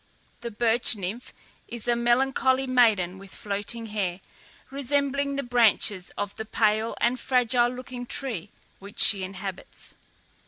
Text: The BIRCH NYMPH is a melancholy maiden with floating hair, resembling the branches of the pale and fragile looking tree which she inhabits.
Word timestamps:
The 0.39 0.49
BIRCH 0.49 0.95
NYMPH 0.95 1.31
is 1.67 1.87
a 1.87 1.95
melancholy 1.95 2.65
maiden 2.65 3.19
with 3.19 3.29
floating 3.35 3.85
hair, 3.85 4.19
resembling 4.71 5.35
the 5.35 5.43
branches 5.43 6.09
of 6.17 6.35
the 6.37 6.45
pale 6.45 6.95
and 6.99 7.19
fragile 7.19 7.69
looking 7.69 8.07
tree 8.07 8.49
which 8.79 8.99
she 8.99 9.21
inhabits. 9.23 9.93